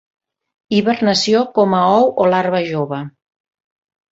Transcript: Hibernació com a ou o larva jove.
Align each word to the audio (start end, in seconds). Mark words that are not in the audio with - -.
Hibernació 0.77 1.43
com 1.59 1.77
a 1.81 1.83
ou 1.99 2.09
o 2.25 2.27
larva 2.35 2.63
jove. 2.73 3.03